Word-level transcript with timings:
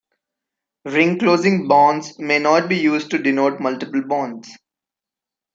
Ring-closing 0.85 1.67
bonds 1.67 2.17
may 2.17 2.39
not 2.39 2.67
be 2.67 2.75
used 2.75 3.11
to 3.11 3.19
denote 3.19 3.59
multiple 3.59 4.01
bonds. 4.01 4.49